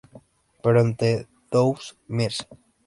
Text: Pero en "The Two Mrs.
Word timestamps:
Pero 0.63 0.77
en 0.81 0.89
"The 0.99 1.11
Two 1.51 1.75
Mrs. 2.17 2.47